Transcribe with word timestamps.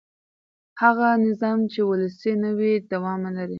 هغه 0.81 1.07
نظام 1.27 1.59
چې 1.71 1.79
ولسي 1.89 2.33
نه 2.43 2.51
وي 2.57 2.73
دوام 2.91 3.19
نه 3.25 3.31
لري 3.37 3.49